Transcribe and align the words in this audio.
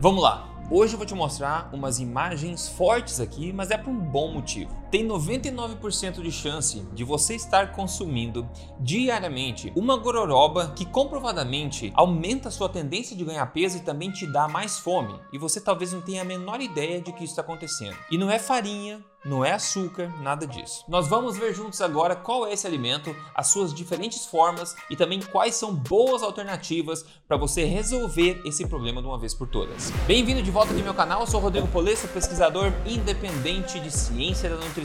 Vamos 0.00 0.22
lá! 0.22 0.48
Hoje 0.70 0.94
eu 0.94 0.96
vou 0.96 1.04
te 1.04 1.12
mostrar 1.12 1.70
umas 1.72 1.98
imagens 1.98 2.68
fortes 2.68 3.18
aqui, 3.18 3.52
mas 3.52 3.72
é 3.72 3.76
por 3.76 3.90
um 3.90 3.98
bom 3.98 4.32
motivo. 4.32 4.70
Tem 4.90 5.06
99% 5.06 6.22
de 6.22 6.32
chance 6.32 6.80
de 6.94 7.04
você 7.04 7.34
estar 7.34 7.72
consumindo 7.72 8.48
diariamente 8.80 9.70
uma 9.76 9.98
gororoba 9.98 10.72
que 10.74 10.86
comprovadamente 10.86 11.92
aumenta 11.94 12.50
sua 12.50 12.70
tendência 12.70 13.14
de 13.14 13.22
ganhar 13.22 13.44
peso 13.52 13.76
e 13.76 13.82
também 13.82 14.10
te 14.10 14.26
dá 14.26 14.48
mais 14.48 14.78
fome. 14.78 15.14
E 15.30 15.36
você 15.36 15.60
talvez 15.60 15.92
não 15.92 16.00
tenha 16.00 16.22
a 16.22 16.24
menor 16.24 16.62
ideia 16.62 17.02
de 17.02 17.12
que 17.12 17.22
isso 17.22 17.32
está 17.32 17.42
acontecendo. 17.42 17.98
E 18.10 18.16
não 18.16 18.30
é 18.30 18.38
farinha, 18.38 19.04
não 19.24 19.44
é 19.44 19.52
açúcar, 19.52 20.08
nada 20.22 20.46
disso. 20.46 20.84
Nós 20.88 21.06
vamos 21.06 21.36
ver 21.36 21.52
juntos 21.52 21.82
agora 21.82 22.16
qual 22.16 22.46
é 22.46 22.52
esse 22.54 22.66
alimento, 22.66 23.14
as 23.34 23.48
suas 23.48 23.74
diferentes 23.74 24.24
formas 24.24 24.74
e 24.88 24.96
também 24.96 25.20
quais 25.20 25.54
são 25.54 25.74
boas 25.74 26.22
alternativas 26.22 27.04
para 27.26 27.36
você 27.36 27.64
resolver 27.64 28.40
esse 28.46 28.66
problema 28.66 29.02
de 29.02 29.08
uma 29.08 29.18
vez 29.18 29.34
por 29.34 29.48
todas. 29.48 29.90
Bem-vindo 30.06 30.42
de 30.42 30.50
volta 30.50 30.70
aqui 30.70 30.80
ao 30.80 30.84
meu 30.84 30.94
canal, 30.94 31.20
eu 31.20 31.26
sou 31.26 31.40
Rodrigo 31.40 31.68
Polesso, 31.68 32.08
pesquisador 32.08 32.72
independente 32.86 33.78
de 33.80 33.90
ciência 33.90 34.48
da 34.48 34.56
nutrição. 34.56 34.77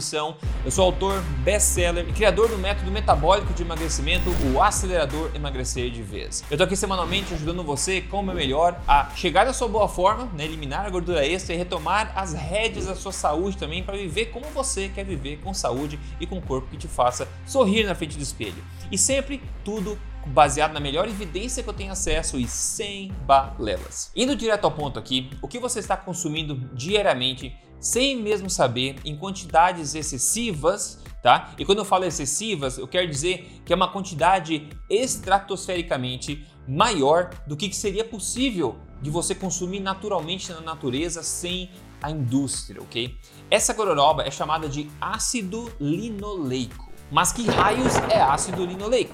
Eu 0.66 0.72
sou 0.72 0.86
autor, 0.86 1.22
best-seller 1.44 2.08
e 2.08 2.14
criador 2.14 2.50
do 2.50 2.58
método 2.58 2.90
metabólico 2.90 3.54
de 3.54 3.64
emagrecimento, 3.64 4.30
o 4.54 4.62
acelerador 4.62 5.30
emagrecer 5.36 5.92
de 5.92 6.02
vez. 6.02 6.44
Eu 6.50 6.58
tô 6.58 6.64
aqui 6.64 6.76
semanalmente 6.76 7.34
ajudando 7.34 7.64
você 7.64 8.02
como 8.02 8.32
é 8.32 8.34
melhor 8.34 8.80
a 8.88 9.10
chegar 9.16 9.46
à 9.48 9.54
sua 9.54 9.68
boa 9.68 9.88
forma, 9.88 10.26
né, 10.34 10.46
eliminar 10.46 10.86
a 10.86 10.90
gordura 10.90 11.26
extra 11.26 11.54
e 11.54 11.58
retomar 11.58 12.12
as 12.16 12.34
rédeas 12.34 12.86
da 12.86 12.96
sua 12.96 13.12
saúde 13.12 13.58
também 13.58 13.84
para 13.84 13.98
viver 13.98 14.28
como 14.28 14.46
você 14.48 14.90
quer 14.90 15.04
viver 15.06 15.40
com 15.44 15.54
saúde 15.54 16.00
e 16.20 16.26
com 16.26 16.38
um 16.38 16.42
corpo 16.42 16.68
que 16.70 16.78
te 16.78 16.88
faça 16.88 17.28
sorrir 17.46 17.86
na 17.86 17.94
frente 17.94 18.18
do 18.18 18.24
espelho. 18.24 18.64
E 18.92 18.98
sempre 18.98 19.42
tudo 19.64 19.98
baseado 20.28 20.74
na 20.74 20.80
melhor 20.80 21.08
evidência 21.08 21.64
que 21.64 21.70
eu 21.70 21.74
tenho 21.74 21.92
acesso 21.92 22.38
e 22.38 22.48
sem 22.48 23.12
balelas. 23.26 24.12
Indo 24.16 24.36
direto 24.36 24.66
ao 24.66 24.72
ponto 24.72 24.98
aqui, 25.00 25.30
o 25.42 25.48
que 25.48 25.60
você 25.60 25.80
está 25.80 25.98
consumindo 25.98 26.56
diariamente 26.74 27.56
sem 27.80 28.16
mesmo 28.16 28.50
saber 28.50 28.96
em 29.04 29.18
quantidades 29.18 29.94
excessivas, 29.94 31.04
tá? 31.22 31.54
E 31.58 31.66
quando 31.66 31.80
eu 31.80 31.86
falo 31.86 32.06
excessivas, 32.06 32.78
eu 32.78 32.88
quero 32.88 33.10
dizer 33.10 33.62
que 33.66 33.74
é 33.74 33.76
uma 33.76 33.92
quantidade 33.92 34.70
estratosfericamente 34.90 36.48
maior 36.66 37.30
do 37.46 37.58
que 37.58 37.74
seria 37.76 38.06
possível 38.06 38.78
de 39.02 39.10
você 39.10 39.36
consumir 39.36 39.82
naturalmente 39.82 40.50
na 40.54 40.62
natureza 40.62 41.22
sem 41.22 41.70
a 42.02 42.10
indústria, 42.10 42.82
ok? 42.82 43.18
Essa 43.52 43.74
gororoba 43.74 44.24
é 44.24 44.32
chamada 44.32 44.70
de 44.70 44.90
ácido 45.00 45.70
linoleico. 45.80 46.92
Mas 47.12 47.32
que 47.32 47.46
raios 47.46 47.96
é 48.10 48.22
ácido 48.22 48.66
linoleico? 48.66 49.14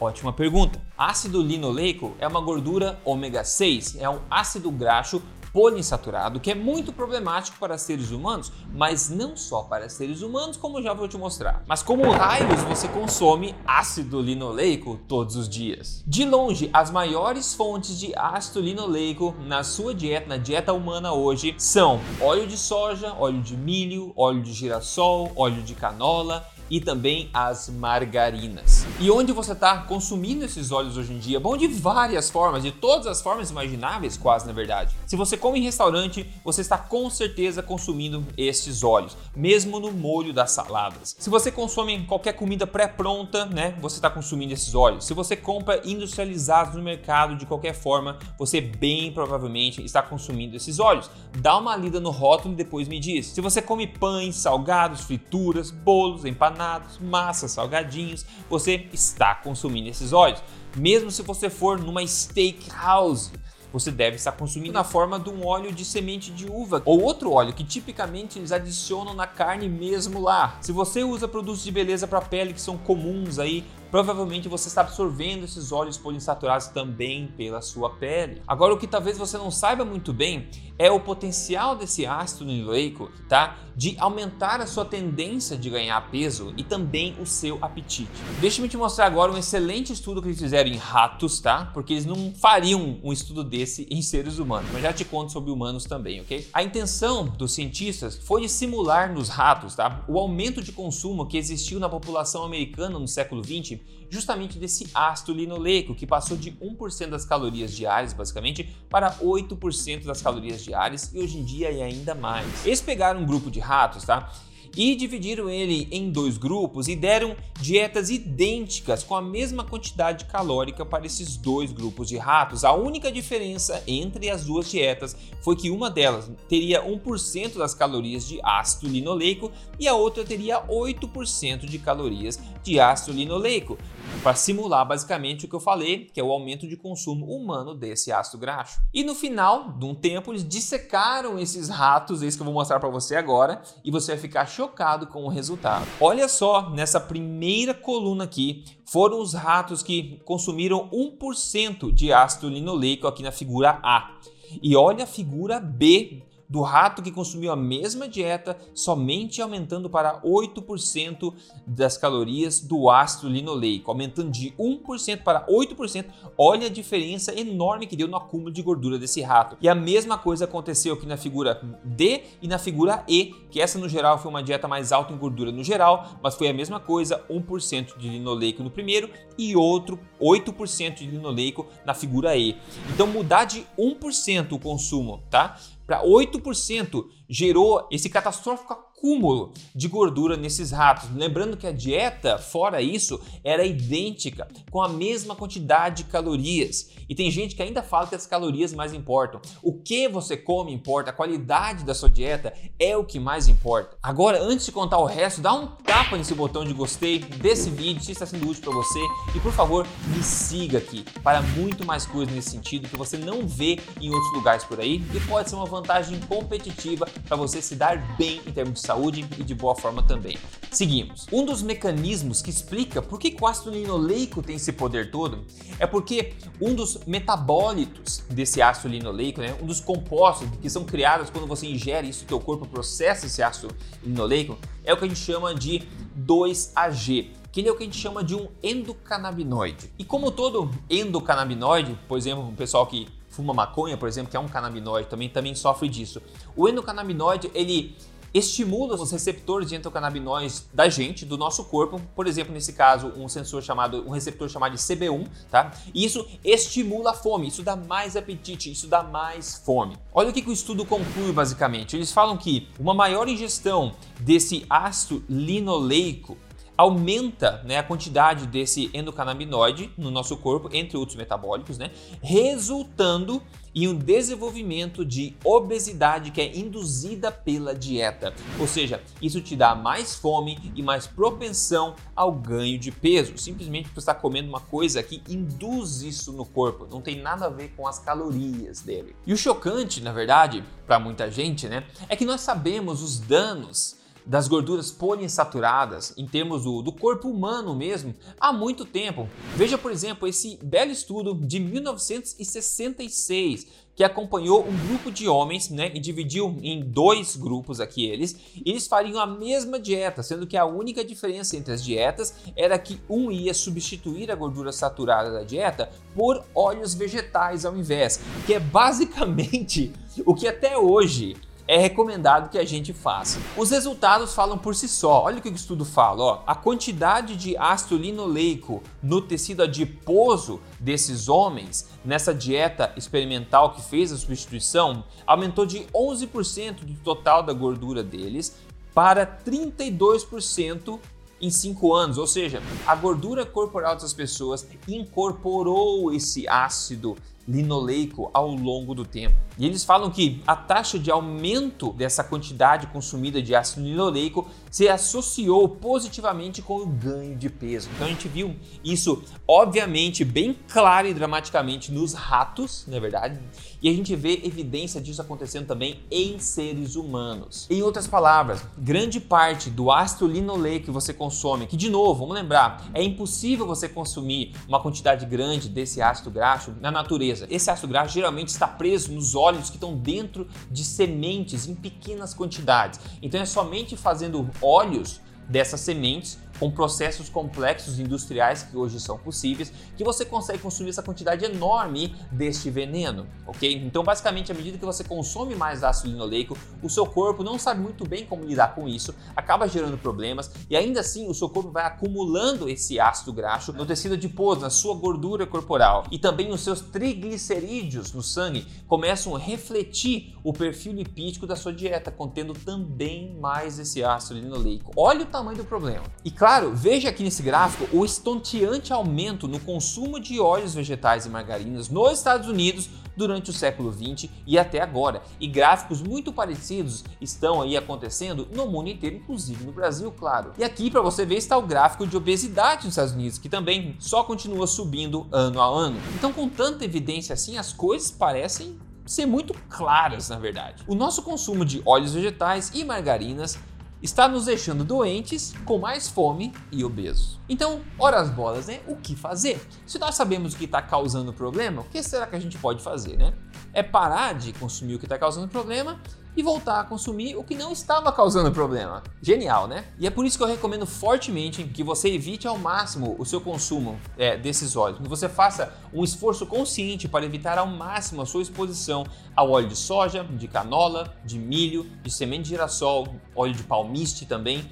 Ótima 0.00 0.32
pergunta. 0.32 0.80
Ácido 0.96 1.42
linoleico 1.42 2.14
é 2.18 2.26
uma 2.26 2.40
gordura 2.40 2.98
ômega 3.04 3.44
6, 3.44 3.96
é 3.96 4.08
um 4.08 4.18
ácido 4.30 4.70
graxo 4.70 5.22
poliinsaturado 5.52 6.40
que 6.40 6.50
é 6.50 6.54
muito 6.54 6.90
problemático 6.90 7.58
para 7.58 7.76
seres 7.76 8.10
humanos, 8.10 8.50
mas 8.72 9.10
não 9.10 9.36
só 9.36 9.64
para 9.64 9.90
seres 9.90 10.22
humanos, 10.22 10.56
como 10.56 10.80
já 10.80 10.94
vou 10.94 11.06
te 11.06 11.18
mostrar. 11.18 11.62
Mas 11.66 11.82
como 11.82 12.10
raios 12.12 12.62
você 12.62 12.88
consome 12.88 13.54
ácido 13.66 14.22
linoleico 14.22 14.98
todos 15.06 15.36
os 15.36 15.46
dias? 15.46 16.02
De 16.06 16.24
longe, 16.24 16.70
as 16.72 16.90
maiores 16.90 17.52
fontes 17.52 17.98
de 17.98 18.14
ácido 18.16 18.60
linoleico 18.60 19.34
na 19.44 19.62
sua 19.62 19.92
dieta, 19.92 20.28
na 20.28 20.38
dieta 20.38 20.72
humana 20.72 21.12
hoje, 21.12 21.54
são 21.58 22.00
óleo 22.22 22.46
de 22.46 22.56
soja, 22.56 23.14
óleo 23.18 23.42
de 23.42 23.54
milho, 23.54 24.14
óleo 24.16 24.40
de 24.40 24.54
girassol, 24.54 25.30
óleo 25.36 25.60
de 25.62 25.74
canola 25.74 26.48
e 26.70 26.80
também 26.80 27.28
as 27.34 27.68
margarinas. 27.68 28.86
E 29.00 29.10
onde 29.10 29.32
você 29.32 29.52
está 29.52 29.78
consumindo 29.78 30.44
esses 30.44 30.70
óleos 30.70 30.96
hoje 30.96 31.12
em 31.12 31.18
dia? 31.18 31.40
Bom, 31.40 31.56
de 31.56 31.66
várias 31.66 32.30
formas, 32.30 32.62
de 32.62 32.70
todas 32.70 33.06
as 33.06 33.20
formas 33.20 33.50
imagináveis, 33.50 34.16
quase 34.16 34.46
na 34.46 34.52
verdade. 34.52 34.94
Se 35.06 35.16
você 35.16 35.36
come 35.36 35.58
em 35.58 35.62
restaurante, 35.62 36.26
você 36.44 36.60
está 36.60 36.78
com 36.78 37.10
certeza 37.10 37.62
consumindo 37.62 38.24
estes 38.36 38.84
óleos, 38.84 39.16
mesmo 39.34 39.80
no 39.80 39.90
molho 39.90 40.32
das 40.32 40.52
saladas. 40.52 41.16
Se 41.18 41.28
você 41.28 41.50
consome 41.50 42.06
qualquer 42.06 42.34
comida 42.34 42.66
pré-pronta, 42.66 43.46
né, 43.46 43.74
você 43.80 43.96
está 43.96 44.08
consumindo 44.08 44.52
esses 44.52 44.74
óleos. 44.74 45.04
Se 45.04 45.14
você 45.14 45.34
compra 45.34 45.80
industrializados 45.84 46.74
no 46.74 46.82
mercado 46.82 47.36
de 47.36 47.46
qualquer 47.46 47.74
forma, 47.74 48.18
você 48.38 48.60
bem 48.60 49.12
provavelmente 49.12 49.82
está 49.82 50.02
consumindo 50.02 50.56
esses 50.56 50.78
óleos. 50.78 51.10
Dá 51.38 51.56
uma 51.56 51.76
lida 51.76 51.98
no 51.98 52.10
rótulo 52.10 52.54
e 52.54 52.56
depois 52.56 52.86
me 52.86 53.00
diz. 53.00 53.26
Se 53.26 53.40
você 53.40 53.60
come 53.60 53.86
pães, 53.86 54.36
salgados, 54.36 55.00
frituras, 55.02 55.70
bolos, 55.70 56.24
empanadas, 56.24 56.59
empanados, 56.60 56.98
massas, 56.98 57.52
salgadinhos, 57.52 58.26
você 58.48 58.86
está 58.92 59.34
consumindo 59.34 59.88
esses 59.88 60.12
óleos. 60.12 60.42
Mesmo 60.76 61.10
se 61.10 61.22
você 61.22 61.48
for 61.48 61.80
numa 61.80 62.06
steakhouse, 62.06 63.32
você 63.72 63.90
deve 63.90 64.16
estar 64.16 64.32
consumindo 64.32 64.74
na 64.74 64.84
forma 64.84 65.18
de 65.18 65.30
um 65.30 65.46
óleo 65.46 65.72
de 65.72 65.84
semente 65.84 66.30
de 66.30 66.46
uva 66.50 66.82
ou 66.84 67.00
outro 67.00 67.32
óleo 67.32 67.54
que 67.54 67.64
tipicamente 67.64 68.38
eles 68.38 68.52
adicionam 68.52 69.14
na 69.14 69.26
carne 69.26 69.68
mesmo 69.68 70.20
lá. 70.20 70.58
Se 70.60 70.72
você 70.72 71.02
usa 71.02 71.26
produtos 71.26 71.64
de 71.64 71.70
beleza 71.70 72.06
para 72.06 72.20
pele 72.20 72.52
que 72.52 72.60
são 72.60 72.76
comuns 72.76 73.38
aí 73.38 73.64
provavelmente 73.90 74.48
você 74.48 74.68
está 74.68 74.82
absorvendo 74.82 75.44
esses 75.44 75.72
óleos 75.72 75.98
poliinsaturados 75.98 76.68
também 76.68 77.26
pela 77.36 77.60
sua 77.60 77.90
pele. 77.90 78.40
Agora, 78.46 78.74
o 78.74 78.78
que 78.78 78.86
talvez 78.86 79.18
você 79.18 79.36
não 79.36 79.50
saiba 79.50 79.84
muito 79.84 80.12
bem 80.12 80.48
é 80.78 80.90
o 80.90 80.98
potencial 80.98 81.76
desse 81.76 82.06
ácido 82.06 82.44
linoleico, 82.44 83.10
tá? 83.28 83.58
De 83.76 83.96
aumentar 83.98 84.62
a 84.62 84.66
sua 84.66 84.82
tendência 84.82 85.54
de 85.54 85.68
ganhar 85.68 86.10
peso 86.10 86.54
e 86.56 86.64
também 86.64 87.14
o 87.20 87.26
seu 87.26 87.58
apetite. 87.60 88.08
Deixa 88.40 88.62
eu 88.62 88.68
te 88.68 88.78
mostrar 88.78 89.04
agora 89.04 89.30
um 89.30 89.36
excelente 89.36 89.92
estudo 89.92 90.22
que 90.22 90.28
eles 90.28 90.40
fizeram 90.40 90.70
em 90.70 90.76
ratos, 90.76 91.38
tá? 91.38 91.66
Porque 91.74 91.92
eles 91.92 92.06
não 92.06 92.32
fariam 92.34 92.98
um 93.02 93.12
estudo 93.12 93.44
desse 93.44 93.86
em 93.90 94.00
seres 94.00 94.38
humanos, 94.38 94.70
mas 94.72 94.80
já 94.80 94.90
te 94.90 95.04
conto 95.04 95.32
sobre 95.32 95.50
humanos 95.50 95.84
também, 95.84 96.22
ok? 96.22 96.48
A 96.50 96.62
intenção 96.62 97.26
dos 97.26 97.52
cientistas 97.52 98.16
foi 98.16 98.48
simular 98.48 99.12
nos 99.12 99.28
ratos, 99.28 99.74
tá? 99.74 100.02
O 100.08 100.18
aumento 100.18 100.62
de 100.62 100.72
consumo 100.72 101.26
que 101.26 101.36
existiu 101.36 101.78
na 101.78 101.90
população 101.90 102.42
americana 102.42 102.98
no 102.98 103.06
século 103.06 103.42
20 103.42 103.79
justamente 104.08 104.58
desse 104.58 104.90
ácido 104.92 105.32
linoleico, 105.32 105.94
que 105.94 106.06
passou 106.06 106.36
de 106.36 106.50
1% 106.52 107.08
das 107.08 107.24
calorias 107.24 107.72
diárias, 107.72 108.12
basicamente, 108.12 108.64
para 108.88 109.12
8% 109.14 110.04
das 110.04 110.20
calorias 110.20 110.62
diárias 110.62 111.10
e 111.14 111.20
hoje 111.20 111.38
em 111.38 111.44
dia 111.44 111.72
é 111.72 111.82
ainda 111.82 112.14
mais. 112.14 112.66
Eles 112.66 112.80
pegaram 112.80 113.20
um 113.20 113.26
grupo 113.26 113.50
de 113.50 113.60
ratos, 113.60 114.04
tá? 114.04 114.32
E 114.76 114.94
dividiram 114.94 115.48
ele 115.48 115.88
em 115.90 116.10
dois 116.10 116.38
grupos 116.38 116.88
e 116.88 116.96
deram 116.96 117.36
dietas 117.60 118.10
idênticas 118.10 119.02
com 119.02 119.14
a 119.14 119.22
mesma 119.22 119.64
quantidade 119.64 120.24
calórica 120.26 120.84
para 120.84 121.06
esses 121.06 121.36
dois 121.36 121.72
grupos 121.72 122.08
de 122.08 122.16
ratos. 122.16 122.64
A 122.64 122.72
única 122.72 123.10
diferença 123.10 123.82
entre 123.86 124.30
as 124.30 124.44
duas 124.44 124.70
dietas 124.70 125.16
foi 125.42 125.56
que 125.56 125.70
uma 125.70 125.90
delas 125.90 126.30
teria 126.48 126.82
1% 126.84 127.58
das 127.58 127.74
calorias 127.74 128.26
de 128.26 128.40
ácido 128.42 128.88
linoleico 128.88 129.50
e 129.78 129.88
a 129.88 129.94
outra 129.94 130.24
teria 130.24 130.62
8% 130.66 131.66
de 131.66 131.78
calorias 131.78 132.38
de 132.62 132.78
ácido 132.78 133.16
linoleico, 133.16 133.78
para 134.22 134.34
simular 134.34 134.86
basicamente 134.86 135.46
o 135.46 135.48
que 135.48 135.54
eu 135.54 135.60
falei, 135.60 136.10
que 136.12 136.20
é 136.20 136.22
o 136.22 136.30
aumento 136.30 136.68
de 136.68 136.76
consumo 136.76 137.26
humano 137.26 137.74
desse 137.74 138.12
ácido 138.12 138.38
graxo. 138.38 138.80
E 138.92 139.02
no 139.02 139.14
final 139.14 139.72
de 139.72 139.84
um 139.84 139.94
tempo 139.94 140.30
eles 140.30 140.46
dissecaram 140.46 141.38
esses 141.38 141.68
ratos, 141.68 142.22
esse 142.22 142.36
que 142.36 142.42
eu 142.42 142.44
vou 142.44 142.54
mostrar 142.54 142.78
para 142.78 142.88
você 142.90 143.16
agora, 143.16 143.62
e 143.84 143.90
você 143.90 144.12
vai 144.12 144.20
ficar 144.20 144.46
chocado 144.60 145.06
com 145.06 145.24
o 145.24 145.28
resultado. 145.28 145.86
Olha 145.98 146.28
só, 146.28 146.68
nessa 146.68 147.00
primeira 147.00 147.72
coluna 147.72 148.24
aqui, 148.24 148.62
foram 148.84 149.18
os 149.18 149.32
ratos 149.32 149.82
que 149.82 150.20
consumiram 150.26 150.90
1% 150.90 151.90
de 151.90 152.12
ácido 152.12 152.50
linoleico 152.50 153.06
aqui 153.06 153.22
na 153.22 153.32
figura 153.32 153.80
A. 153.82 154.18
E 154.62 154.76
olha 154.76 155.04
a 155.04 155.06
figura 155.06 155.58
B 155.58 156.22
do 156.50 156.62
rato 156.62 157.00
que 157.00 157.12
consumiu 157.12 157.52
a 157.52 157.56
mesma 157.56 158.08
dieta, 158.08 158.58
somente 158.74 159.40
aumentando 159.40 159.88
para 159.88 160.20
8% 160.20 161.32
das 161.64 161.96
calorias 161.96 162.58
do 162.58 162.90
ácido 162.90 163.28
linoleico, 163.28 163.88
aumentando 163.88 164.32
de 164.32 164.50
1% 164.58 165.22
para 165.22 165.46
8%. 165.46 166.06
Olha 166.36 166.66
a 166.66 166.70
diferença 166.70 167.32
enorme 167.38 167.86
que 167.86 167.94
deu 167.94 168.08
no 168.08 168.16
acúmulo 168.16 168.50
de 168.50 168.62
gordura 168.62 168.98
desse 168.98 169.22
rato. 169.22 169.56
E 169.60 169.68
a 169.68 169.74
mesma 169.76 170.18
coisa 170.18 170.44
aconteceu 170.44 170.94
aqui 170.94 171.06
na 171.06 171.16
figura 171.16 171.60
D 171.84 172.22
e 172.42 172.48
na 172.48 172.58
figura 172.58 173.04
E, 173.08 173.32
que 173.48 173.60
essa 173.60 173.78
no 173.78 173.88
geral 173.88 174.18
foi 174.18 174.30
uma 174.30 174.42
dieta 174.42 174.66
mais 174.66 174.90
alta 174.90 175.12
em 175.12 175.18
gordura 175.18 175.52
no 175.52 175.62
geral, 175.62 176.08
mas 176.20 176.34
foi 176.34 176.48
a 176.48 176.52
mesma 176.52 176.80
coisa, 176.80 177.24
1% 177.30 177.96
de 177.96 178.08
linoleico 178.08 178.62
no 178.64 178.70
primeiro 178.70 179.08
e 179.38 179.54
outro 179.54 179.98
8% 180.20 180.94
de 180.94 181.06
linoleico 181.06 181.66
na 181.84 181.94
figura 181.94 182.36
E. 182.36 182.56
Então 182.92 183.06
mudar 183.06 183.44
de 183.44 183.66
1% 183.78 184.52
o 184.52 184.58
consumo, 184.58 185.22
tá? 185.30 185.58
para 185.90 186.04
8% 186.04 187.04
gerou 187.28 187.88
esse 187.90 188.08
catastrófico 188.08 188.78
acúmulo 189.00 189.52
de 189.74 189.88
gordura 189.88 190.36
nesses 190.36 190.70
ratos. 190.70 191.08
Lembrando 191.14 191.56
que 191.56 191.66
a 191.66 191.72
dieta, 191.72 192.36
fora 192.36 192.82
isso, 192.82 193.18
era 193.42 193.64
idêntica, 193.64 194.46
com 194.70 194.82
a 194.82 194.88
mesma 194.88 195.34
quantidade 195.34 196.04
de 196.04 196.10
calorias. 196.10 196.90
E 197.08 197.14
tem 197.14 197.30
gente 197.30 197.56
que 197.56 197.62
ainda 197.62 197.82
fala 197.82 198.06
que 198.06 198.14
as 198.14 198.26
calorias 198.26 198.74
mais 198.74 198.92
importam. 198.92 199.40
O 199.62 199.72
que 199.72 200.06
você 200.06 200.36
come 200.36 200.72
importa, 200.72 201.10
a 201.10 201.14
qualidade 201.14 201.84
da 201.84 201.94
sua 201.94 202.10
dieta 202.10 202.52
é 202.78 202.96
o 202.96 203.04
que 203.04 203.18
mais 203.18 203.48
importa. 203.48 203.96
Agora, 204.02 204.40
antes 204.40 204.66
de 204.66 204.72
contar 204.72 204.98
o 204.98 205.06
resto, 205.06 205.40
dá 205.40 205.54
um 205.54 205.66
tapa 205.66 206.16
nesse 206.16 206.34
botão 206.34 206.64
de 206.64 206.74
gostei 206.74 207.18
desse 207.18 207.70
vídeo 207.70 208.02
se 208.02 208.12
está 208.12 208.26
sendo 208.26 208.48
útil 208.48 208.62
para 208.62 208.72
você 208.72 208.98
e 209.34 209.40
por 209.40 209.52
favor 209.52 209.86
me 210.14 210.22
siga 210.22 210.78
aqui 210.78 211.04
para 211.22 211.42
muito 211.42 211.84
mais 211.84 212.04
coisas 212.04 212.34
nesse 212.34 212.50
sentido 212.50 212.88
que 212.88 212.96
você 212.96 213.16
não 213.16 213.46
vê 213.46 213.78
em 214.00 214.10
outros 214.10 214.32
lugares 214.32 214.64
por 214.64 214.78
aí 214.78 215.02
e 215.14 215.20
pode 215.20 215.48
ser 215.48 215.56
uma 215.56 215.66
vantagem 215.66 216.20
competitiva 216.20 217.06
para 217.26 217.36
você 217.36 217.62
se 217.62 217.74
dar 217.74 218.16
bem 218.16 218.40
em 218.46 218.52
termos 218.52 218.74
de 218.74 218.80
saúde 218.90 219.24
e 219.38 219.44
de 219.44 219.54
boa 219.54 219.76
forma 219.76 220.02
também. 220.02 220.36
Seguimos. 220.70 221.26
Um 221.32 221.44
dos 221.44 221.62
mecanismos 221.62 222.42
que 222.42 222.50
explica 222.50 223.00
por 223.00 223.20
que 223.20 223.36
o 223.40 223.46
ácido 223.46 223.70
linoleico 223.70 224.42
tem 224.42 224.56
esse 224.56 224.72
poder 224.72 225.10
todo 225.10 225.44
é 225.78 225.86
porque 225.86 226.34
um 226.60 226.74
dos 226.74 226.98
metabólitos 227.06 228.24
desse 228.28 228.60
ácido 228.60 228.88
linoleico, 228.88 229.40
né, 229.40 229.56
um 229.62 229.66
dos 229.66 229.80
compostos 229.80 230.48
que 230.60 230.68
são 230.68 230.84
criados 230.84 231.30
quando 231.30 231.46
você 231.46 231.66
ingere 231.66 232.08
isso, 232.08 232.24
teu 232.24 232.40
corpo 232.40 232.66
processa 232.66 233.26
esse 233.26 233.42
ácido 233.42 233.72
linoleico, 234.02 234.58
é 234.84 234.92
o 234.92 234.96
que 234.96 235.04
a 235.04 235.08
gente 235.08 235.20
chama 235.20 235.54
de 235.54 235.82
2AG, 236.18 237.28
que 237.52 237.60
ele 237.60 237.68
é 237.68 237.72
o 237.72 237.76
que 237.76 237.84
a 237.84 237.86
gente 237.86 237.98
chama 237.98 238.24
de 238.24 238.34
um 238.34 238.48
endocannabinoide. 238.62 239.90
E 239.98 240.04
como 240.04 240.30
todo 240.30 240.70
endocannabinoide, 240.88 241.96
por 242.08 242.18
exemplo, 242.18 242.48
o 242.48 242.52
pessoal 242.52 242.86
que 242.86 243.06
fuma 243.28 243.54
maconha, 243.54 243.96
por 243.96 244.08
exemplo, 244.08 244.30
que 244.30 244.36
é 244.36 244.40
um 244.40 244.48
canabinoide, 244.48 245.08
também, 245.08 245.28
também 245.28 245.54
sofre 245.54 245.88
disso. 245.88 246.20
O 246.56 246.68
endocannabinoide, 246.68 247.50
ele 247.54 247.96
estimula 248.32 248.94
os 248.94 249.12
receptores 249.12 249.68
de 249.68 249.76
endocannabinoides 249.76 250.68
da 250.72 250.88
gente, 250.88 251.24
do 251.24 251.36
nosso 251.36 251.64
corpo, 251.64 252.00
por 252.14 252.26
exemplo, 252.26 252.52
nesse 252.52 252.72
caso, 252.72 253.12
um 253.16 253.28
sensor 253.28 253.62
chamado, 253.62 254.04
um 254.06 254.10
receptor 254.10 254.48
chamado 254.48 254.72
de 254.72 254.78
CB1, 254.78 255.26
tá? 255.50 255.72
E 255.94 256.04
isso 256.04 256.26
estimula 256.44 257.10
a 257.10 257.14
fome, 257.14 257.48
isso 257.48 257.62
dá 257.62 257.76
mais 257.76 258.16
apetite, 258.16 258.70
isso 258.70 258.86
dá 258.86 259.02
mais 259.02 259.56
fome. 259.64 259.96
Olha 260.12 260.30
o 260.30 260.32
que, 260.32 260.42
que 260.42 260.50
o 260.50 260.52
estudo 260.52 260.84
conclui 260.84 261.32
basicamente. 261.32 261.96
Eles 261.96 262.12
falam 262.12 262.36
que 262.36 262.68
uma 262.78 262.94
maior 262.94 263.28
ingestão 263.28 263.94
desse 264.20 264.64
ácido 264.68 265.24
linoleico 265.28 266.36
aumenta 266.80 267.62
né, 267.62 267.76
a 267.76 267.82
quantidade 267.82 268.46
desse 268.46 268.90
endocannabinoide 268.94 269.92
no 269.98 270.10
nosso 270.10 270.34
corpo, 270.38 270.70
entre 270.72 270.96
outros 270.96 271.14
metabólicos, 271.14 271.76
né, 271.76 271.90
resultando 272.22 273.42
em 273.74 273.86
um 273.86 273.94
desenvolvimento 273.94 275.04
de 275.04 275.36
obesidade 275.44 276.30
que 276.30 276.40
é 276.40 276.56
induzida 276.56 277.30
pela 277.30 277.74
dieta. 277.74 278.32
Ou 278.58 278.66
seja, 278.66 279.02
isso 279.20 279.42
te 279.42 279.54
dá 279.54 279.74
mais 279.74 280.14
fome 280.14 280.72
e 280.74 280.82
mais 280.82 281.06
propensão 281.06 281.94
ao 282.16 282.32
ganho 282.32 282.78
de 282.78 282.90
peso, 282.90 283.36
simplesmente 283.36 283.90
por 283.90 283.98
estar 283.98 284.14
comendo 284.14 284.48
uma 284.48 284.60
coisa 284.60 285.02
que 285.02 285.22
induz 285.28 286.00
isso 286.00 286.32
no 286.32 286.46
corpo, 286.46 286.88
não 286.90 287.02
tem 287.02 287.20
nada 287.20 287.44
a 287.44 287.50
ver 287.50 287.74
com 287.76 287.86
as 287.86 287.98
calorias 287.98 288.80
dele. 288.80 289.14
E 289.26 289.34
o 289.34 289.36
chocante, 289.36 290.00
na 290.00 290.12
verdade, 290.12 290.64
para 290.86 290.98
muita 290.98 291.30
gente, 291.30 291.68
né, 291.68 291.84
é 292.08 292.16
que 292.16 292.24
nós 292.24 292.40
sabemos 292.40 293.02
os 293.02 293.20
danos 293.20 293.99
das 294.30 294.46
gorduras 294.46 294.92
poliinsaturadas 294.92 296.14
em 296.16 296.24
termos 296.24 296.62
do, 296.62 296.80
do, 296.82 296.92
corpo 296.92 297.28
humano 297.28 297.74
mesmo 297.74 298.14
há 298.38 298.52
muito 298.52 298.84
tempo. 298.84 299.28
Veja, 299.56 299.76
por 299.76 299.90
exemplo, 299.90 300.28
esse 300.28 300.56
belo 300.62 300.92
estudo 300.92 301.34
de 301.34 301.58
1966 301.58 303.66
que 303.96 304.04
acompanhou 304.04 304.64
um 304.64 304.86
grupo 304.86 305.10
de 305.10 305.26
homens 305.26 305.68
né, 305.68 305.90
e 305.92 305.98
dividiu 305.98 306.56
em 306.62 306.80
dois 306.80 307.34
grupos 307.34 307.80
aqui 307.80 308.06
eles. 308.06 308.36
Eles 308.64 308.86
fariam 308.86 309.18
a 309.18 309.26
mesma 309.26 309.80
dieta, 309.80 310.22
sendo 310.22 310.46
que 310.46 310.56
a 310.56 310.64
única 310.64 311.04
diferença 311.04 311.56
entre 311.56 311.74
as 311.74 311.82
dietas 311.82 312.32
era 312.54 312.78
que 312.78 313.00
um 313.10 313.32
ia 313.32 313.52
substituir 313.52 314.30
a 314.30 314.36
gordura 314.36 314.70
saturada 314.70 315.32
da 315.32 315.42
dieta 315.42 315.90
por 316.14 316.44
óleos 316.54 316.94
vegetais 316.94 317.64
ao 317.64 317.76
invés, 317.76 318.20
que 318.46 318.54
é 318.54 318.60
basicamente 318.60 319.92
o 320.24 320.36
que 320.36 320.46
até 320.46 320.78
hoje 320.78 321.36
é 321.70 321.78
recomendado 321.78 322.50
que 322.50 322.58
a 322.58 322.64
gente 322.64 322.92
faça. 322.92 323.38
Os 323.56 323.70
resultados 323.70 324.34
falam 324.34 324.58
por 324.58 324.74
si 324.74 324.88
só. 324.88 325.22
Olha 325.22 325.38
o 325.38 325.40
que 325.40 325.48
o 325.48 325.54
estudo 325.54 325.84
fala, 325.84 326.20
ó. 326.20 326.42
A 326.44 326.52
quantidade 326.52 327.36
de 327.36 327.56
ácido 327.56 327.96
linoleico 327.96 328.82
no 329.00 329.22
tecido 329.22 329.62
adiposo 329.62 330.60
desses 330.80 331.28
homens 331.28 331.88
nessa 332.04 332.34
dieta 332.34 332.92
experimental 332.96 333.70
que 333.72 333.82
fez 333.82 334.10
a 334.10 334.16
substituição 334.16 335.04
aumentou 335.24 335.64
de 335.64 335.86
11% 335.94 336.80
do 336.80 336.94
total 337.04 337.40
da 337.40 337.52
gordura 337.52 338.02
deles 338.02 338.56
para 338.92 339.24
32% 339.24 340.98
em 341.40 341.50
5 341.50 341.94
anos, 341.94 342.18
ou 342.18 342.26
seja, 342.26 342.60
a 342.84 342.96
gordura 342.96 343.46
corporal 343.46 343.94
dessas 343.94 344.12
pessoas 344.12 344.66
incorporou 344.88 346.12
esse 346.12 346.48
ácido 346.48 347.16
linoleico 347.50 348.30
ao 348.32 348.48
longo 348.48 348.94
do 348.94 349.04
tempo. 349.04 349.34
E 349.58 349.66
eles 349.66 349.84
falam 349.84 350.10
que 350.10 350.40
a 350.46 350.56
taxa 350.56 350.98
de 350.98 351.10
aumento 351.10 351.92
dessa 351.92 352.24
quantidade 352.24 352.86
consumida 352.86 353.42
de 353.42 353.54
ácido 353.54 353.84
linoleico 353.84 354.48
se 354.70 354.88
associou 354.88 355.68
positivamente 355.68 356.62
com 356.62 356.78
o 356.78 356.86
ganho 356.86 357.36
de 357.36 357.50
peso. 357.50 357.90
Então 357.94 358.06
a 358.06 358.10
gente 358.10 358.28
viu 358.28 358.56
isso, 358.82 359.22
obviamente, 359.46 360.24
bem 360.24 360.56
claro 360.68 361.08
e 361.08 361.14
dramaticamente 361.14 361.92
nos 361.92 362.14
ratos, 362.14 362.84
na 362.86 362.96
é 362.96 363.00
verdade, 363.00 363.40
e 363.82 363.88
a 363.88 363.92
gente 363.92 364.14
vê 364.14 364.40
evidência 364.44 365.00
disso 365.00 365.22
acontecendo 365.22 365.66
também 365.66 366.00
em 366.10 366.38
seres 366.38 366.96
humanos. 366.96 367.66
Em 367.70 367.82
outras 367.82 368.06
palavras, 368.06 368.62
grande 368.76 369.20
parte 369.20 369.70
do 369.70 369.90
ácido 369.90 370.26
linoleico 370.26 370.86
que 370.86 370.90
você 370.90 371.14
consome, 371.14 371.66
que 371.66 371.76
de 371.76 371.88
novo, 371.88 372.20
vamos 372.20 372.34
lembrar, 372.34 372.90
é 372.92 373.02
impossível 373.02 373.66
você 373.66 373.88
consumir 373.88 374.54
uma 374.68 374.80
quantidade 374.80 375.24
grande 375.26 375.68
desse 375.68 376.02
ácido 376.02 376.30
graxo 376.30 376.74
na 376.80 376.90
natureza. 376.90 377.46
Esse 377.50 377.70
ácido 377.70 377.88
graxo 377.88 378.14
geralmente 378.14 378.48
está 378.48 378.68
preso 378.68 379.12
nos 379.12 379.34
óleos 379.34 379.70
que 379.70 379.76
estão 379.76 379.96
dentro 379.96 380.46
de 380.70 380.84
sementes 380.84 381.66
em 381.66 381.74
pequenas 381.74 382.34
quantidades. 382.34 383.00
Então 383.22 383.40
é 383.40 383.44
somente 383.44 383.96
fazendo 383.96 384.48
óleos 384.60 385.20
dessas 385.48 385.80
sementes 385.80 386.38
com 386.60 386.70
processos 386.70 387.30
complexos 387.30 387.98
industriais 387.98 388.62
que 388.62 388.76
hoje 388.76 389.00
são 389.00 389.18
possíveis, 389.18 389.72
que 389.96 390.04
você 390.04 390.26
consegue 390.26 390.58
consumir 390.58 390.90
essa 390.90 391.02
quantidade 391.02 391.42
enorme 391.44 392.14
deste 392.30 392.68
veneno, 392.68 393.26
ok? 393.46 393.82
Então, 393.82 394.04
basicamente, 394.04 394.52
à 394.52 394.54
medida 394.54 394.76
que 394.76 394.84
você 394.84 395.02
consome 395.02 395.54
mais 395.54 395.82
ácido 395.82 396.10
linoleico, 396.10 396.56
o 396.82 396.90
seu 396.90 397.06
corpo 397.06 397.42
não 397.42 397.58
sabe 397.58 397.80
muito 397.80 398.06
bem 398.06 398.26
como 398.26 398.44
lidar 398.44 398.74
com 398.74 398.86
isso, 398.86 399.14
acaba 399.34 399.66
gerando 399.66 399.96
problemas 399.96 400.50
e 400.68 400.76
ainda 400.76 401.00
assim 401.00 401.28
o 401.28 401.34
seu 401.34 401.48
corpo 401.48 401.70
vai 401.70 401.84
acumulando 401.86 402.68
esse 402.68 403.00
ácido 403.00 403.32
graxo 403.32 403.72
no 403.72 403.86
tecido 403.86 404.14
adiposo, 404.14 404.60
na 404.60 404.70
sua 404.70 404.94
gordura 404.94 405.46
corporal 405.46 406.04
e 406.10 406.18
também 406.18 406.52
os 406.52 406.60
seus 406.60 406.80
triglicerídeos 406.80 408.12
no 408.12 408.22
sangue 408.22 408.66
começam 408.86 409.34
a 409.34 409.38
refletir 409.38 410.36
o 410.44 410.52
perfil 410.52 410.92
lipídico 410.92 411.46
da 411.46 411.56
sua 411.56 411.72
dieta, 411.72 412.10
contendo 412.10 412.52
também 412.52 413.34
mais 413.40 413.78
esse 413.78 414.04
ácido 414.04 414.40
linoleico. 414.40 414.92
Olha 414.96 415.22
o 415.22 415.26
tamanho 415.26 415.56
do 415.58 415.64
problema. 415.64 416.04
E 416.24 416.30
claro, 416.30 416.49
Claro, 416.50 416.72
veja 416.74 417.10
aqui 417.10 417.22
nesse 417.22 417.44
gráfico 417.44 417.96
o 417.96 418.04
estonteante 418.04 418.92
aumento 418.92 419.46
no 419.46 419.60
consumo 419.60 420.18
de 420.18 420.40
óleos 420.40 420.74
vegetais 420.74 421.24
e 421.24 421.28
margarinas 421.28 421.88
nos 421.88 422.18
Estados 422.18 422.48
Unidos 422.48 422.90
durante 423.16 423.50
o 423.50 423.52
século 423.52 423.88
20 423.88 424.28
e 424.44 424.58
até 424.58 424.80
agora. 424.80 425.22
E 425.38 425.46
gráficos 425.46 426.02
muito 426.02 426.32
parecidos 426.32 427.04
estão 427.20 427.62
aí 427.62 427.76
acontecendo 427.76 428.48
no 428.52 428.66
mundo 428.66 428.88
inteiro, 428.88 429.14
inclusive 429.14 429.62
no 429.62 429.70
Brasil, 429.70 430.10
claro. 430.10 430.50
E 430.58 430.64
aqui 430.64 430.90
para 430.90 431.00
você 431.00 431.24
ver 431.24 431.36
está 431.36 431.56
o 431.56 431.62
gráfico 431.62 432.04
de 432.04 432.16
obesidade 432.16 432.84
nos 432.84 432.94
Estados 432.94 433.12
Unidos, 433.12 433.38
que 433.38 433.48
também 433.48 433.94
só 434.00 434.24
continua 434.24 434.66
subindo 434.66 435.28
ano 435.30 435.62
a 435.62 435.66
ano. 435.66 436.00
Então, 436.16 436.32
com 436.32 436.48
tanta 436.48 436.84
evidência 436.84 437.32
assim, 437.32 437.58
as 437.58 437.72
coisas 437.72 438.10
parecem 438.10 438.76
ser 439.06 439.24
muito 439.24 439.54
claras, 439.68 440.28
na 440.28 440.36
verdade. 440.36 440.82
O 440.88 440.96
nosso 440.96 441.22
consumo 441.22 441.64
de 441.64 441.80
óleos 441.86 442.12
vegetais 442.12 442.72
e 442.74 442.82
margarinas 442.82 443.56
está 444.02 444.28
nos 444.28 444.46
deixando 444.46 444.84
doentes, 444.84 445.52
com 445.64 445.78
mais 445.78 446.08
fome 446.08 446.52
e 446.72 446.84
obesos. 446.84 447.38
Então, 447.48 447.80
ora 447.98 448.20
as 448.20 448.30
bolas, 448.30 448.66
né? 448.66 448.80
O 448.86 448.96
que 448.96 449.14
fazer? 449.14 449.60
Se 449.86 449.98
nós 449.98 450.14
sabemos 450.14 450.54
o 450.54 450.56
que 450.56 450.64
está 450.64 450.80
causando 450.80 451.30
o 451.30 451.34
problema, 451.34 451.82
o 451.82 451.84
que 451.84 452.02
será 452.02 452.26
que 452.26 452.36
a 452.36 452.40
gente 452.40 452.58
pode 452.58 452.82
fazer, 452.82 453.16
né? 453.16 453.34
É 453.72 453.82
parar 453.82 454.34
de 454.34 454.52
consumir 454.52 454.94
o 454.94 454.98
que 454.98 455.06
está 455.06 455.18
causando 455.18 455.46
o 455.46 455.50
problema 455.50 456.00
e 456.36 456.42
voltar 456.42 456.80
a 456.80 456.84
consumir 456.84 457.36
o 457.36 457.44
que 457.44 457.54
não 457.54 457.72
estava 457.72 458.12
causando 458.12 458.50
problema. 458.52 459.02
Genial, 459.20 459.66
né? 459.66 459.84
E 459.98 460.06
é 460.06 460.10
por 460.10 460.24
isso 460.24 460.38
que 460.38 460.44
eu 460.44 460.48
recomendo 460.48 460.86
fortemente 460.86 461.64
que 461.64 461.82
você 461.82 462.08
evite 462.08 462.46
ao 462.46 462.58
máximo 462.58 463.16
o 463.18 463.24
seu 463.24 463.40
consumo 463.40 464.00
é, 464.16 464.36
desses 464.36 464.76
óleos, 464.76 465.00
que 465.00 465.08
você 465.08 465.28
faça 465.28 465.72
um 465.92 466.04
esforço 466.04 466.46
consciente 466.46 467.08
para 467.08 467.24
evitar 467.24 467.58
ao 467.58 467.66
máximo 467.66 468.22
a 468.22 468.26
sua 468.26 468.42
exposição 468.42 469.04
ao 469.34 469.50
óleo 469.50 469.68
de 469.68 469.76
soja, 469.76 470.24
de 470.24 470.48
canola, 470.48 471.14
de 471.24 471.38
milho, 471.38 471.86
de 472.02 472.10
semente 472.10 472.44
de 472.44 472.48
girassol, 472.50 473.08
óleo 473.34 473.54
de 473.54 473.62
palmiste 473.62 474.26
também, 474.26 474.70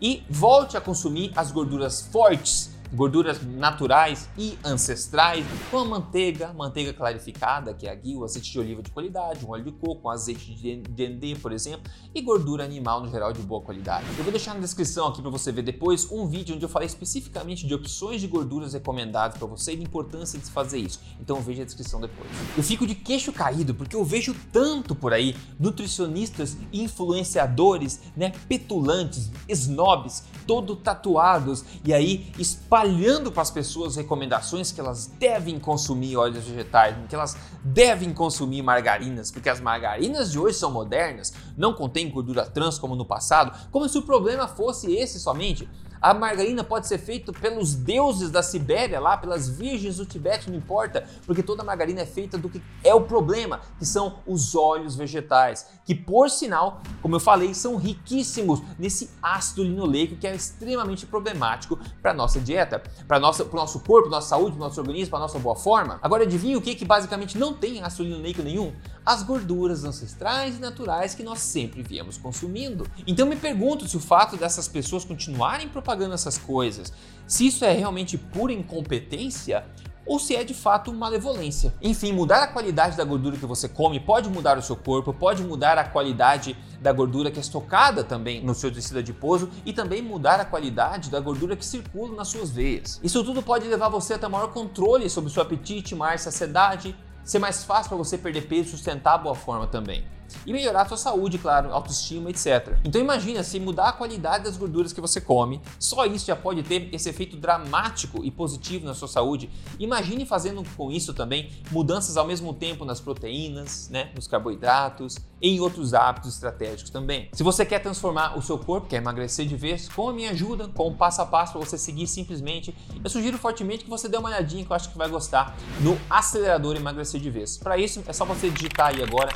e 0.00 0.22
volte 0.28 0.76
a 0.76 0.80
consumir 0.80 1.32
as 1.34 1.50
gorduras 1.50 2.02
fortes 2.12 2.70
gorduras 2.92 3.40
naturais 3.42 4.28
e 4.36 4.58
ancestrais, 4.64 5.44
como 5.70 5.94
a 5.94 5.98
manteiga, 6.00 6.52
manteiga 6.52 6.92
clarificada, 6.92 7.72
que 7.72 7.86
é 7.86 7.90
a 7.90 7.94
ghee, 7.94 8.16
o 8.16 8.24
azeite 8.24 8.50
de 8.50 8.58
oliva 8.58 8.82
de 8.82 8.90
qualidade, 8.90 9.44
um 9.44 9.50
óleo 9.50 9.64
de 9.64 9.72
coco, 9.72 10.08
um 10.08 10.10
azeite 10.10 10.54
de 10.54 10.76
dendê, 10.76 11.34
por 11.36 11.52
exemplo, 11.52 11.90
e 12.14 12.20
gordura 12.20 12.64
animal 12.64 13.00
no 13.00 13.10
geral 13.10 13.32
de 13.32 13.40
boa 13.40 13.60
qualidade. 13.60 14.06
Eu 14.18 14.24
vou 14.24 14.32
deixar 14.32 14.54
na 14.54 14.60
descrição 14.60 15.08
aqui 15.08 15.22
para 15.22 15.30
você 15.30 15.52
ver 15.52 15.62
depois 15.62 16.10
um 16.10 16.26
vídeo 16.26 16.54
onde 16.54 16.64
eu 16.64 16.68
falei 16.68 16.86
especificamente 16.86 17.66
de 17.66 17.74
opções 17.74 18.20
de 18.20 18.26
gorduras 18.26 18.72
recomendadas 18.72 19.38
para 19.38 19.46
você 19.46 19.72
e 19.72 19.76
da 19.76 19.82
importância 19.82 20.38
de 20.38 20.46
fazer 20.50 20.78
isso. 20.78 21.00
Então 21.20 21.40
veja 21.40 21.62
a 21.62 21.64
descrição 21.64 22.00
depois. 22.00 22.30
Eu 22.56 22.62
fico 22.62 22.86
de 22.86 22.94
queixo 22.94 23.32
caído 23.32 23.74
porque 23.74 23.94
eu 23.94 24.04
vejo 24.04 24.34
tanto 24.52 24.94
por 24.94 25.12
aí 25.12 25.36
nutricionistas 25.58 26.56
influenciadores, 26.72 28.00
né, 28.16 28.32
petulantes, 28.48 29.30
snobs, 29.48 30.24
todo 30.46 30.74
tatuados 30.74 31.64
e 31.84 31.92
aí 31.92 32.32
espalhando 32.80 33.30
para 33.30 33.42
as 33.42 33.50
pessoas 33.50 33.96
recomendações 33.96 34.72
que 34.72 34.80
elas 34.80 35.06
devem 35.06 35.58
consumir 35.60 36.16
óleos 36.16 36.46
vegetais, 36.46 36.96
que 37.08 37.14
elas 37.14 37.36
devem 37.62 38.12
consumir 38.12 38.62
margarinas, 38.62 39.30
porque 39.30 39.50
as 39.50 39.60
margarinas 39.60 40.32
de 40.32 40.38
hoje 40.38 40.56
são 40.56 40.70
modernas, 40.70 41.32
não 41.58 41.74
contêm 41.74 42.10
gordura 42.10 42.46
trans 42.46 42.78
como 42.78 42.96
no 42.96 43.04
passado, 43.04 43.68
como 43.70 43.86
se 43.88 43.98
o 43.98 44.02
problema 44.02 44.48
fosse 44.48 44.94
esse 44.94 45.20
somente. 45.20 45.68
A 46.02 46.14
margarina 46.14 46.64
pode 46.64 46.86
ser 46.86 46.96
feita 46.96 47.30
pelos 47.30 47.74
deuses 47.74 48.30
da 48.30 48.42
Sibéria, 48.42 48.98
lá 48.98 49.18
pelas 49.18 49.50
virgens 49.50 49.98
do 49.98 50.06
Tibete, 50.06 50.48
não 50.48 50.56
importa, 50.56 51.06
porque 51.26 51.42
toda 51.42 51.62
margarina 51.62 52.00
é 52.00 52.06
feita 52.06 52.38
do 52.38 52.48
que 52.48 52.62
é 52.82 52.94
o 52.94 53.02
problema, 53.02 53.60
que 53.78 53.84
são 53.84 54.20
os 54.26 54.54
óleos 54.54 54.96
vegetais, 54.96 55.66
que 55.84 55.94
por 55.94 56.30
sinal, 56.30 56.80
como 57.02 57.16
eu 57.16 57.20
falei, 57.20 57.52
são 57.52 57.76
riquíssimos 57.76 58.62
nesse 58.78 59.10
ácido 59.22 59.62
linoleico 59.62 60.16
que 60.16 60.26
é 60.26 60.34
extremamente 60.34 61.04
problemático 61.04 61.78
para 62.00 62.14
nossa 62.14 62.40
dieta, 62.40 62.82
para 63.06 63.18
o 63.18 63.20
nosso 63.20 63.80
corpo, 63.80 64.08
nossa 64.08 64.28
saúde, 64.30 64.56
nosso 64.56 64.80
organismo, 64.80 65.10
para 65.10 65.20
nossa 65.20 65.38
boa 65.38 65.54
forma. 65.54 65.98
Agora 66.00 66.22
adivinha 66.22 66.56
o 66.56 66.62
que 66.62 66.74
que 66.74 66.86
basicamente 66.86 67.36
não 67.36 67.52
tem 67.52 67.82
ácido 67.82 68.04
linoleico 68.04 68.42
nenhum? 68.42 68.72
As 69.06 69.22
gorduras 69.22 69.84
ancestrais 69.84 70.56
e 70.56 70.60
naturais 70.60 71.14
que 71.14 71.22
nós 71.22 71.40
sempre 71.40 71.82
viemos 71.82 72.18
consumindo. 72.18 72.86
Então 73.06 73.26
me 73.26 73.36
pergunto 73.36 73.88
se 73.88 73.96
o 73.96 74.00
fato 74.00 74.36
dessas 74.36 74.66
pessoas 74.68 75.04
continuarem 75.04 75.68
propagando 75.68 76.00
pagando 76.00 76.14
essas 76.14 76.38
coisas, 76.38 76.92
se 77.26 77.46
isso 77.46 77.64
é 77.64 77.72
realmente 77.72 78.16
pura 78.16 78.52
incompetência 78.52 79.64
ou 80.06 80.18
se 80.18 80.34
é 80.34 80.42
de 80.42 80.54
fato 80.54 80.92
malevolência. 80.92 81.74
Enfim, 81.82 82.12
mudar 82.12 82.42
a 82.42 82.46
qualidade 82.46 82.96
da 82.96 83.04
gordura 83.04 83.36
que 83.36 83.44
você 83.44 83.68
come 83.68 84.00
pode 84.00 84.28
mudar 84.30 84.56
o 84.56 84.62
seu 84.62 84.74
corpo, 84.74 85.12
pode 85.12 85.42
mudar 85.42 85.76
a 85.78 85.84
qualidade 85.84 86.56
da 86.80 86.92
gordura 86.92 87.30
que 87.30 87.38
é 87.38 87.42
estocada 87.42 88.02
também 88.02 88.42
no 88.42 88.54
seu 88.54 88.72
tecido 88.72 89.00
adiposo 89.00 89.50
e 89.66 89.72
também 89.72 90.00
mudar 90.00 90.40
a 90.40 90.44
qualidade 90.44 91.10
da 91.10 91.20
gordura 91.20 91.54
que 91.54 91.64
circula 91.64 92.16
nas 92.16 92.28
suas 92.28 92.50
veias. 92.50 92.98
Isso 93.02 93.22
tudo 93.22 93.42
pode 93.42 93.68
levar 93.68 93.88
você 93.88 94.14
a 94.14 94.18
ter 94.18 94.28
maior 94.28 94.48
controle 94.48 95.10
sobre 95.10 95.28
o 95.28 95.32
seu 95.32 95.42
apetite, 95.42 95.94
mais 95.94 96.22
saciedade, 96.22 96.96
ser 97.24 97.38
mais 97.38 97.64
fácil 97.64 97.88
para 97.88 97.98
você 97.98 98.18
perder 98.18 98.42
peso 98.42 98.68
e 98.68 98.70
sustentar 98.70 99.14
a 99.14 99.18
boa 99.18 99.34
forma 99.34 99.66
também 99.66 100.04
e 100.46 100.52
melhorar 100.52 100.82
a 100.82 100.86
sua 100.86 100.96
saúde, 100.96 101.38
claro, 101.38 101.72
autoestima, 101.72 102.30
etc. 102.30 102.76
Então 102.84 103.00
imagina 103.00 103.42
se 103.42 103.58
mudar 103.60 103.88
a 103.88 103.92
qualidade 103.92 104.44
das 104.44 104.56
gorduras 104.56 104.92
que 104.92 105.00
você 105.00 105.20
come, 105.20 105.60
só 105.78 106.04
isso 106.06 106.26
já 106.26 106.36
pode 106.36 106.62
ter 106.62 106.88
esse 106.92 107.08
efeito 107.08 107.36
dramático 107.36 108.24
e 108.24 108.30
positivo 108.30 108.86
na 108.86 108.94
sua 108.94 109.08
saúde. 109.08 109.50
Imagine 109.78 110.24
fazendo 110.26 110.64
com 110.76 110.90
isso 110.90 111.14
também 111.14 111.50
mudanças 111.70 112.16
ao 112.16 112.26
mesmo 112.26 112.52
tempo 112.54 112.84
nas 112.84 113.00
proteínas, 113.00 113.88
né, 113.90 114.10
nos 114.14 114.26
carboidratos 114.26 115.16
em 115.42 115.58
outros 115.60 115.94
hábitos 115.94 116.34
estratégicos 116.34 116.90
também. 116.90 117.28
Se 117.32 117.42
você 117.42 117.64
quer 117.64 117.78
transformar 117.78 118.36
o 118.36 118.42
seu 118.42 118.58
corpo, 118.58 118.86
quer 118.86 118.96
emagrecer 118.96 119.46
de 119.46 119.56
vez, 119.56 119.88
com 119.88 120.08
a 120.08 120.12
minha 120.12 120.30
ajuda, 120.30 120.68
com 120.68 120.88
um 120.88 120.94
passo 120.94 121.22
a 121.22 121.26
passo 121.26 121.52
para 121.52 121.60
você 121.60 121.78
seguir 121.78 122.06
simplesmente, 122.06 122.74
eu 123.02 123.08
sugiro 123.08 123.38
fortemente 123.38 123.84
que 123.84 123.90
você 123.90 124.08
dê 124.08 124.16
uma 124.16 124.28
olhadinha 124.28 124.64
que 124.64 124.70
eu 124.70 124.76
acho 124.76 124.90
que 124.90 124.98
vai 124.98 125.08
gostar 125.08 125.56
no 125.80 125.98
acelerador 126.08 126.76
emagrecer 126.76 127.20
de 127.20 127.30
vez. 127.30 127.56
Para 127.56 127.78
isso 127.78 128.02
é 128.06 128.12
só 128.12 128.24
você 128.24 128.50
digitar 128.50 128.88
aí 128.88 129.02
agora 129.02 129.32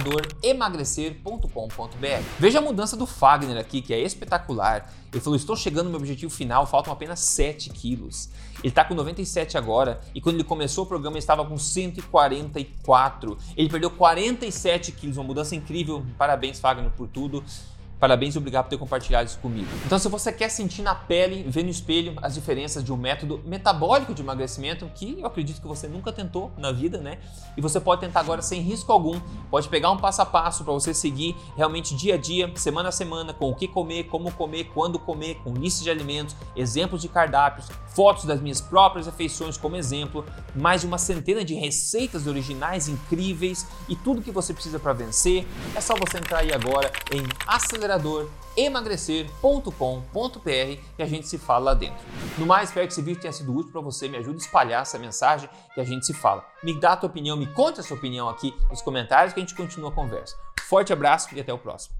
aceleradoremagrecer.com.br. 0.00 2.22
Veja 2.38 2.58
a 2.58 2.62
mudança 2.62 2.96
do 2.96 3.06
Fagner 3.06 3.58
aqui, 3.58 3.82
que 3.82 3.92
é 3.92 4.00
espetacular. 4.00 4.90
Ele 5.12 5.20
falou: 5.20 5.36
Estou 5.36 5.56
chegando 5.56 5.84
no 5.84 5.90
meu 5.90 6.00
objetivo 6.00 6.32
final, 6.32 6.66
faltam 6.66 6.92
apenas 6.92 7.20
7 7.20 7.70
quilos. 7.70 8.30
Ele 8.58 8.68
está 8.68 8.84
com 8.84 8.94
97 8.94 9.56
agora 9.56 10.00
e 10.14 10.20
quando 10.20 10.36
ele 10.36 10.44
começou 10.44 10.84
o 10.84 10.86
programa 10.86 11.16
ele 11.16 11.20
estava 11.20 11.44
com 11.44 11.56
144. 11.56 13.38
Ele 13.56 13.68
perdeu 13.68 13.90
47 13.90 14.92
quilos, 14.92 15.16
uma 15.16 15.24
mudança 15.24 15.54
incrível. 15.54 16.04
Parabéns, 16.18 16.60
Fagner, 16.60 16.90
por 16.90 17.08
tudo. 17.08 17.42
Parabéns 18.00 18.34
e 18.34 18.38
obrigado 18.38 18.64
por 18.64 18.70
ter 18.70 18.78
compartilhado 18.78 19.28
isso 19.28 19.38
comigo. 19.40 19.68
Então, 19.84 19.98
se 19.98 20.08
você 20.08 20.32
quer 20.32 20.48
sentir 20.48 20.80
na 20.80 20.94
pele, 20.94 21.44
ver 21.46 21.62
no 21.62 21.68
espelho 21.68 22.16
as 22.22 22.32
diferenças 22.32 22.82
de 22.82 22.90
um 22.90 22.96
método 22.96 23.42
metabólico 23.44 24.14
de 24.14 24.22
emagrecimento, 24.22 24.90
que 24.94 25.20
eu 25.20 25.26
acredito 25.26 25.60
que 25.60 25.68
você 25.68 25.86
nunca 25.86 26.10
tentou 26.10 26.50
na 26.56 26.72
vida, 26.72 26.96
né? 26.96 27.18
E 27.58 27.60
você 27.60 27.78
pode 27.78 28.00
tentar 28.00 28.20
agora 28.20 28.40
sem 28.40 28.62
risco 28.62 28.90
algum, 28.90 29.20
pode 29.50 29.68
pegar 29.68 29.90
um 29.90 29.98
passo 29.98 30.22
a 30.22 30.26
passo 30.26 30.64
para 30.64 30.72
você 30.72 30.94
seguir 30.94 31.36
realmente 31.54 31.94
dia 31.94 32.14
a 32.14 32.16
dia, 32.16 32.50
semana 32.56 32.88
a 32.88 32.92
semana, 32.92 33.34
com 33.34 33.50
o 33.50 33.54
que 33.54 33.68
comer, 33.68 34.04
como 34.04 34.32
comer, 34.32 34.70
quando 34.72 34.98
comer, 34.98 35.34
com 35.44 35.52
lista 35.52 35.84
de 35.84 35.90
alimentos, 35.90 36.34
exemplos 36.56 37.02
de 37.02 37.08
cardápios, 37.08 37.68
fotos 37.88 38.24
das 38.24 38.40
minhas 38.40 38.62
próprias 38.62 39.04
refeições 39.04 39.58
como 39.58 39.76
exemplo, 39.76 40.24
mais 40.54 40.80
de 40.80 40.86
uma 40.86 40.96
centena 40.96 41.44
de 41.44 41.54
receitas 41.54 42.26
originais 42.26 42.88
incríveis 42.88 43.66
e 43.90 43.94
tudo 43.94 44.22
que 44.22 44.30
você 44.30 44.54
precisa 44.54 44.78
para 44.78 44.94
vencer. 44.94 45.46
É 45.74 45.82
só 45.82 45.94
você 45.96 46.16
entrar 46.16 46.38
aí 46.38 46.52
agora 46.52 46.90
em 47.12 47.22
acelerar 47.46 47.89
aceleradoremagrecer.com.br 47.90 50.80
e 50.98 51.02
a 51.02 51.06
gente 51.06 51.28
se 51.28 51.38
fala 51.38 51.66
lá 51.66 51.74
dentro. 51.74 51.98
No 52.38 52.46
mais, 52.46 52.68
espero 52.68 52.86
que 52.86 52.92
esse 52.92 53.02
vídeo 53.02 53.20
tenha 53.20 53.32
sido 53.32 53.52
útil 53.54 53.72
para 53.72 53.80
você, 53.80 54.08
me 54.08 54.18
ajude 54.18 54.36
a 54.36 54.44
espalhar 54.44 54.82
essa 54.82 54.98
mensagem 54.98 55.48
que 55.74 55.80
a 55.80 55.84
gente 55.84 56.06
se 56.06 56.14
fala. 56.14 56.44
Me 56.62 56.78
dá 56.78 56.92
a 56.92 56.96
tua 56.96 57.08
opinião, 57.08 57.36
me 57.36 57.46
conte 57.46 57.80
a 57.80 57.82
sua 57.82 57.96
opinião 57.96 58.28
aqui 58.28 58.54
nos 58.68 58.82
comentários 58.82 59.32
que 59.32 59.40
a 59.40 59.42
gente 59.42 59.54
continua 59.54 59.90
a 59.90 59.92
conversa. 59.92 60.36
Forte 60.68 60.92
abraço 60.92 61.34
e 61.34 61.40
até 61.40 61.52
o 61.52 61.58
próximo. 61.58 61.99